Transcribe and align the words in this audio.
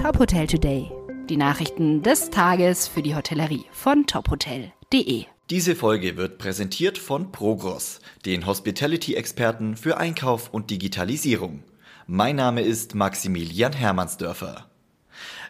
Top 0.00 0.18
Hotel 0.18 0.46
Today. 0.46 0.90
Die 1.28 1.36
Nachrichten 1.36 2.02
des 2.02 2.30
Tages 2.30 2.88
für 2.88 3.02
die 3.02 3.14
Hotellerie 3.14 3.66
von 3.70 4.06
tophotel.de. 4.06 5.26
Diese 5.50 5.76
Folge 5.76 6.16
wird 6.16 6.38
präsentiert 6.38 6.96
von 6.96 7.30
Progros, 7.32 8.00
den 8.24 8.46
Hospitality-Experten 8.46 9.76
für 9.76 9.98
Einkauf 9.98 10.48
und 10.54 10.70
Digitalisierung. 10.70 11.64
Mein 12.06 12.36
Name 12.36 12.62
ist 12.62 12.94
Maximilian 12.94 13.74
Hermannsdörfer. 13.74 14.70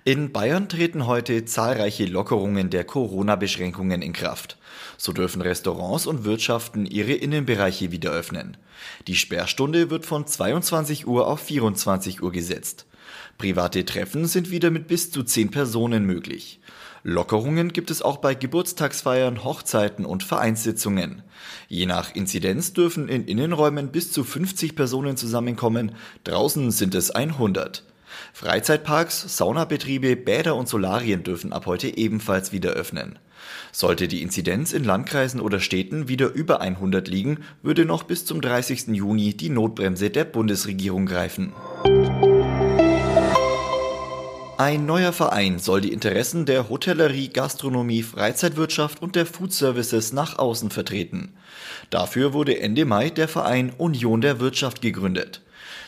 In 0.05 0.33
Bayern 0.33 0.69
treten 0.69 1.07
heute 1.07 1.45
zahlreiche 1.45 2.07
Lockerungen 2.07 2.71
der 2.71 2.83
Corona-Beschränkungen 2.83 4.03
in 4.03 4.13
Kraft. 4.13 4.59
So 4.99 5.13
dürfen 5.13 5.43
Restaurants 5.43 6.09
und 6.09 6.25
Wirtschaften 6.25 6.87
ihre 6.87 7.13
Innenbereiche 7.13 7.93
wieder 7.93 8.11
öffnen. 8.11 8.57
Die 9.07 9.15
Sperrstunde 9.15 9.91
wird 9.91 10.07
von 10.07 10.27
22 10.27 11.07
Uhr 11.07 11.29
auf 11.29 11.39
24 11.39 12.21
Uhr 12.21 12.33
gesetzt. 12.33 12.87
Private 13.39 13.85
Treffen 13.85 14.27
sind 14.27 14.51
wieder 14.51 14.71
mit 14.71 14.87
bis 14.87 15.11
zu 15.11 15.23
10 15.23 15.51
Personen 15.51 16.05
möglich. 16.05 16.61
Lockerungen 17.03 17.73
gibt 17.73 17.91
es 17.91 18.03
auch 18.03 18.19
bei 18.19 18.35
Geburtstagsfeiern, 18.35 19.43
Hochzeiten 19.43 20.05
und 20.05 20.23
Vereinssitzungen. 20.23 21.23
Je 21.69 21.87
nach 21.87 22.15
Inzidenz 22.15 22.75
dürfen 22.75 23.09
in 23.09 23.25
Innenräumen 23.25 23.89
bis 23.91 24.13
zu 24.13 24.23
50 24.23 24.77
Personen 24.77 25.17
zusammenkommen, 25.17 25.93
draußen 26.25 26.71
sind 26.71 26.95
es 26.95 27.11
100. 27.11 27.85
Freizeitparks, 28.35 29.37
Saunabetriebe, 29.39 30.17
Bäder 30.17 30.57
und 30.57 30.69
Solarien 30.69 31.23
dürfen 31.23 31.53
ab 31.53 31.67
heute 31.67 31.97
ebenfalls 31.97 32.53
wieder 32.53 32.71
öffnen. 32.71 33.19
Sollte 33.73 34.09
die 34.09 34.23
Inzidenz 34.23 34.73
in 34.73 34.85
Landkreisen 34.85 35.41
oder 35.41 35.61
Städten 35.61 36.09
wieder 36.09 36.33
über 36.33 36.61
100 36.61 37.09
liegen, 37.09 37.39
würde 37.63 37.85
noch 37.85 38.03
bis 38.03 38.25
zum 38.25 38.41
30. 38.41 38.89
Juni 38.89 39.35
die 39.35 39.49
Notbremse 39.49 40.11
der 40.11 40.25
Bundesregierung 40.25 41.07
greifen. 41.07 41.53
Ein 44.61 44.85
neuer 44.85 45.15
Verein 45.15 45.59
soll 45.59 45.81
die 45.81 45.91
Interessen 45.91 46.45
der 46.45 46.69
Hotellerie, 46.69 47.29
Gastronomie, 47.31 48.03
Freizeitwirtschaft 48.03 49.01
und 49.01 49.17
der 49.17 49.25
Food 49.25 49.55
Services 49.55 50.13
nach 50.13 50.39
außen 50.39 50.69
vertreten. 50.69 51.33
Dafür 51.89 52.35
wurde 52.35 52.61
Ende 52.61 52.85
Mai 52.85 53.09
der 53.09 53.27
Verein 53.27 53.73
Union 53.79 54.21
der 54.21 54.39
Wirtschaft 54.39 54.83
gegründet. 54.83 55.41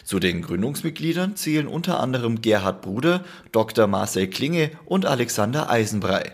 Zu 0.05 0.21
den 0.21 0.41
Gründungsmitgliedern 0.41 1.37
zählen 1.37 1.67
unter 1.67 2.01
anderem 2.01 2.41
Gerhard 2.41 2.81
Bruder, 2.81 3.27
Dr. 3.53 3.89
Marcel 3.89 4.29
Klinge 4.29 4.71
und 4.87 5.05
Alexander 5.05 5.69
Eisenbrei. 5.69 6.33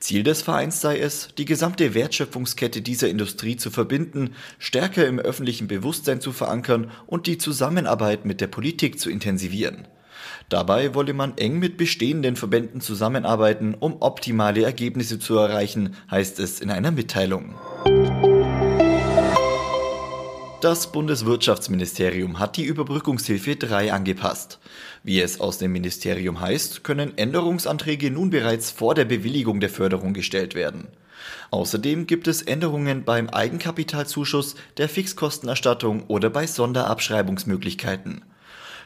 Ziel 0.00 0.24
des 0.24 0.42
Vereins 0.42 0.80
sei 0.80 0.98
es, 0.98 1.28
die 1.38 1.44
gesamte 1.44 1.94
Wertschöpfungskette 1.94 2.82
dieser 2.82 3.08
Industrie 3.08 3.56
zu 3.56 3.70
verbinden, 3.70 4.34
stärker 4.58 5.06
im 5.06 5.20
öffentlichen 5.20 5.68
Bewusstsein 5.68 6.20
zu 6.20 6.32
verankern 6.32 6.90
und 7.06 7.28
die 7.28 7.38
Zusammenarbeit 7.38 8.24
mit 8.24 8.40
der 8.40 8.48
Politik 8.48 8.98
zu 8.98 9.10
intensivieren. 9.10 9.86
Dabei 10.48 10.94
wolle 10.94 11.12
man 11.12 11.36
eng 11.36 11.58
mit 11.58 11.76
bestehenden 11.76 12.36
Verbänden 12.36 12.80
zusammenarbeiten, 12.80 13.74
um 13.78 13.96
optimale 14.00 14.62
Ergebnisse 14.62 15.18
zu 15.18 15.36
erreichen, 15.36 15.94
heißt 16.10 16.38
es 16.38 16.60
in 16.60 16.70
einer 16.70 16.90
Mitteilung. 16.90 17.54
Das 20.60 20.90
Bundeswirtschaftsministerium 20.90 22.40
hat 22.40 22.56
die 22.56 22.64
Überbrückungshilfe 22.64 23.54
3 23.54 23.92
angepasst. 23.92 24.58
Wie 25.04 25.20
es 25.20 25.38
aus 25.38 25.58
dem 25.58 25.70
Ministerium 25.70 26.40
heißt, 26.40 26.82
können 26.82 27.16
Änderungsanträge 27.16 28.10
nun 28.10 28.30
bereits 28.30 28.72
vor 28.72 28.96
der 28.96 29.04
Bewilligung 29.04 29.60
der 29.60 29.70
Förderung 29.70 30.14
gestellt 30.14 30.56
werden. 30.56 30.88
Außerdem 31.52 32.08
gibt 32.08 32.26
es 32.26 32.42
Änderungen 32.42 33.04
beim 33.04 33.28
Eigenkapitalzuschuss, 33.28 34.56
der 34.78 34.88
Fixkostenerstattung 34.88 36.04
oder 36.08 36.28
bei 36.28 36.48
Sonderabschreibungsmöglichkeiten. 36.48 38.22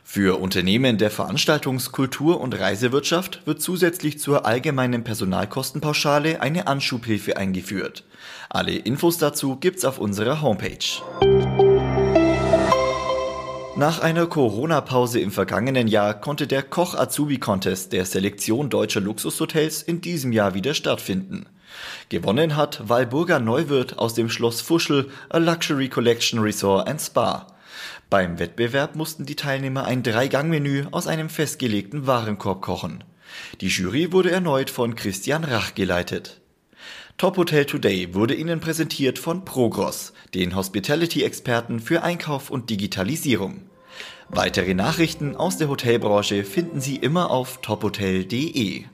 Für 0.05 0.41
Unternehmen 0.41 0.99
der 0.99 1.11
Veranstaltungs-, 1.11 1.91
Kultur- 1.91 2.41
und 2.41 2.59
Reisewirtschaft 2.59 3.41
wird 3.47 3.63
zusätzlich 3.63 4.19
zur 4.19 4.45
allgemeinen 4.45 5.05
Personalkostenpauschale 5.05 6.41
eine 6.41 6.67
Anschubhilfe 6.67 7.37
eingeführt. 7.37 8.05
Alle 8.51 8.73
Infos 8.73 9.19
dazu 9.19 9.57
gibt's 9.57 9.85
auf 9.85 9.99
unserer 9.99 10.43
Homepage. 10.43 11.03
Nach 13.75 14.01
einer 14.01 14.27
Corona-Pause 14.27 15.21
im 15.21 15.31
vergangenen 15.31 15.89
Jahr 15.89 16.13
konnte 16.21 16.47
der 16.47 16.63
Koch 16.63 16.95
Azubi 16.95 17.39
Contest 17.39 17.95
der 17.95 18.05
Selektion 18.05 18.69
deutscher 18.69 19.01
Luxushotels 19.01 19.83
in 19.83 20.03
diesem 20.03 20.31
Jahr 20.31 20.53
wieder 20.53 20.75
stattfinden. 20.75 21.47
Gewonnen 22.11 22.55
hat 22.57 22.87
Walburga 22.89 23.39
Neuwirth 23.39 23.99
aus 23.99 24.13
dem 24.13 24.29
Schloss 24.29 24.61
Fuschel, 24.61 25.09
a 25.31 25.39
Luxury 25.39 25.89
Collection 25.89 26.41
Resort 26.41 26.87
and 26.87 27.01
Spa. 27.01 27.47
Beim 28.11 28.39
Wettbewerb 28.39 28.97
mussten 28.97 29.27
die 29.27 29.37
Teilnehmer 29.37 29.85
ein 29.85 30.03
Drei-Gang-Menü 30.03 30.87
aus 30.91 31.07
einem 31.07 31.29
festgelegten 31.29 32.07
Warenkorb 32.07 32.63
kochen. 32.63 33.05
Die 33.61 33.69
Jury 33.69 34.13
wurde 34.13 34.31
erneut 34.31 34.71
von 34.71 34.95
Christian 34.95 35.45
Rach 35.45 35.75
geleitet. 35.75 36.41
Top 37.19 37.37
Hotel 37.37 37.65
Today 37.65 38.15
wurde 38.15 38.35
Ihnen 38.35 38.61
präsentiert 38.61 39.19
von 39.19 39.45
Progros, 39.45 40.13
den 40.35 40.57
Hospitality-Experten 40.57 41.81
für 41.81 42.03
Einkauf 42.03 42.51
und 42.51 42.71
Digitalisierung. 42.71 43.63
Weitere 44.29 44.75
Nachrichten 44.75 45.37
aus 45.37 45.59
der 45.59 45.69
Hotelbranche 45.69 46.45
finden 46.45 46.81
Sie 46.81 46.97
immer 46.97 47.31
auf 47.31 47.61
tophotel.de. 47.61 48.87